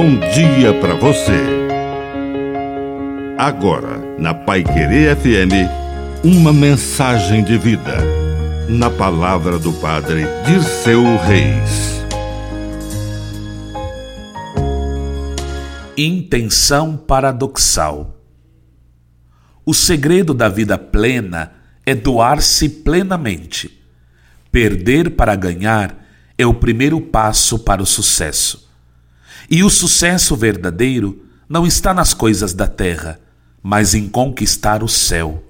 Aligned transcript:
bom 0.00 0.16
dia 0.30 0.72
para 0.80 0.94
você. 0.94 1.42
Agora, 3.36 3.98
na 4.16 4.32
Pai 4.32 4.62
Querer 4.62 5.16
FM, 5.16 5.66
uma 6.22 6.52
mensagem 6.52 7.42
de 7.42 7.58
vida. 7.58 7.96
Na 8.68 8.90
palavra 8.90 9.58
do 9.58 9.72
Padre 9.72 10.22
de 10.46 10.62
seu 10.62 11.02
Reis. 11.16 12.00
Intenção 15.96 16.96
paradoxal. 16.96 18.22
O 19.66 19.74
segredo 19.74 20.32
da 20.32 20.48
vida 20.48 20.78
plena 20.78 21.54
é 21.84 21.96
doar-se 21.96 22.68
plenamente. 22.68 23.82
Perder 24.52 25.16
para 25.16 25.34
ganhar 25.34 26.06
é 26.38 26.46
o 26.46 26.54
primeiro 26.54 27.00
passo 27.00 27.58
para 27.58 27.82
o 27.82 27.86
sucesso. 27.86 28.67
E 29.50 29.64
o 29.64 29.70
sucesso 29.70 30.36
verdadeiro 30.36 31.24
não 31.48 31.66
está 31.66 31.94
nas 31.94 32.12
coisas 32.12 32.52
da 32.52 32.66
terra, 32.66 33.18
mas 33.62 33.94
em 33.94 34.08
conquistar 34.08 34.82
o 34.82 34.88
céu. 34.88 35.42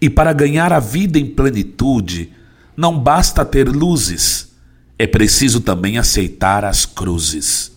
E 0.00 0.10
para 0.10 0.32
ganhar 0.32 0.72
a 0.72 0.80
vida 0.80 1.18
em 1.18 1.26
plenitude, 1.26 2.32
não 2.76 2.98
basta 2.98 3.44
ter 3.44 3.68
luzes, 3.68 4.52
é 4.98 5.06
preciso 5.06 5.60
também 5.60 5.96
aceitar 5.96 6.64
as 6.64 6.84
cruzes. 6.84 7.72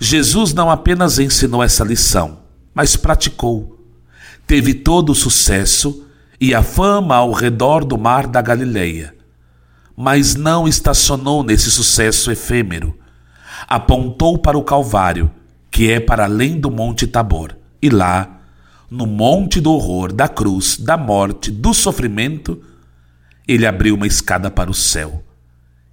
Jesus 0.00 0.54
não 0.54 0.70
apenas 0.70 1.18
ensinou 1.18 1.62
essa 1.62 1.84
lição, 1.84 2.40
mas 2.74 2.96
praticou. 2.96 3.78
Teve 4.46 4.74
todo 4.74 5.10
o 5.10 5.14
sucesso 5.14 6.06
e 6.40 6.54
a 6.54 6.62
fama 6.62 7.16
ao 7.16 7.32
redor 7.32 7.84
do 7.84 7.96
mar 7.96 8.26
da 8.26 8.42
Galileia. 8.42 9.14
Mas 9.96 10.34
não 10.34 10.66
estacionou 10.66 11.42
nesse 11.42 11.70
sucesso 11.70 12.30
efêmero. 12.30 12.98
Apontou 13.66 14.38
para 14.38 14.58
o 14.58 14.64
Calvário, 14.64 15.30
que 15.70 15.90
é 15.90 16.00
para 16.00 16.24
além 16.24 16.58
do 16.58 16.70
Monte 16.70 17.06
Tabor, 17.06 17.56
e 17.80 17.90
lá, 17.90 18.40
no 18.90 19.06
monte 19.06 19.60
do 19.60 19.72
horror, 19.72 20.12
da 20.12 20.28
cruz, 20.28 20.76
da 20.78 20.96
morte, 20.96 21.50
do 21.50 21.74
sofrimento, 21.74 22.62
ele 23.46 23.66
abriu 23.66 23.94
uma 23.94 24.06
escada 24.06 24.50
para 24.50 24.70
o 24.70 24.74
céu 24.74 25.22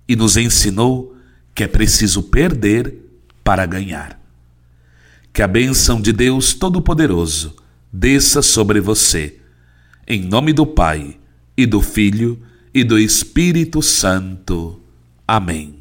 e 0.07 0.15
nos 0.15 0.37
ensinou 0.37 1.15
que 1.53 1.63
é 1.63 1.67
preciso 1.67 2.23
perder 2.23 2.95
para 3.43 3.65
ganhar. 3.65 4.19
Que 5.33 5.41
a 5.41 5.47
bênção 5.47 5.99
de 5.99 6.13
Deus 6.13 6.53
Todo-Poderoso 6.53 7.55
desça 7.91 8.41
sobre 8.41 8.79
você 8.79 9.41
em 10.07 10.21
nome 10.23 10.51
do 10.51 10.65
Pai, 10.65 11.17
e 11.55 11.65
do 11.65 11.81
Filho, 11.81 12.37
e 12.73 12.83
do 12.83 12.97
Espírito 12.97 13.81
Santo. 13.81 14.81
Amém. 15.27 15.80